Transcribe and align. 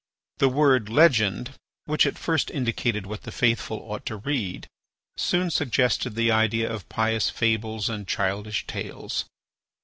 The 0.39 0.49
word, 0.49 0.89
legend, 0.89 1.53
which 1.85 2.07
at 2.07 2.17
first 2.17 2.49
indicated 2.49 3.05
what 3.05 3.21
the 3.21 3.31
faithful 3.31 3.77
ought 3.77 4.03
to 4.07 4.15
read, 4.15 4.65
soon 5.15 5.51
suggested 5.51 6.15
the 6.15 6.31
idea 6.31 6.73
of 6.73 6.89
pious 6.89 7.29
fables 7.29 7.87
and 7.87 8.07
childish 8.07 8.65
tales. 8.65 9.25